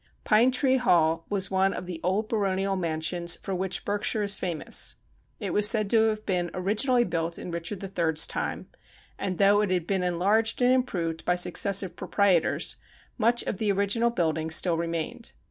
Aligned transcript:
Pine 0.23 0.49
Tree 0.49 0.77
Hall 0.77 1.27
was 1.29 1.51
one 1.51 1.73
of 1.73 1.85
the 1.85 1.99
old 2.03 2.27
baronial 2.27 2.75
mansions 2.75 3.35
for 3.35 3.53
which 3.53 3.85
Berkshire 3.85 4.23
is 4.23 4.39
famous. 4.39 4.95
It 5.39 5.53
was 5.53 5.69
said 5.69 5.91
to 5.91 6.07
have 6.07 6.25
been 6.25 6.49
origin 6.55 6.89
ally 6.89 7.03
built 7.03 7.37
in 7.37 7.51
Bichard 7.51 7.81
the 7.81 7.87
Third's 7.87 8.25
time, 8.25 8.65
and 9.19 9.37
though 9.37 9.61
it 9.61 9.69
had 9.69 9.85
been 9.85 10.01
enlarged 10.01 10.59
and 10.59 10.73
improved 10.73 11.23
by 11.23 11.35
successive 11.35 11.95
proprietors, 11.95 12.77
much 13.19 13.43
of 13.43 13.57
the 13.59 13.71
original 13.71 14.09
building 14.09 14.49
still 14.49 14.75
remained. 14.75 15.33